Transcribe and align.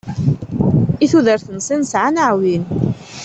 I 1.03 1.05
tudert-nsen 1.11 1.81
sɛan 1.91 2.15
aɛwin. 2.25 2.63